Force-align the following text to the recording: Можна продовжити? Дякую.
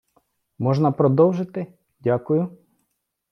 Можна 0.57 0.91
продовжити? 0.91 1.67
Дякую. 1.99 2.57